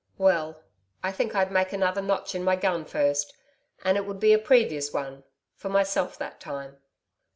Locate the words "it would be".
3.97-4.33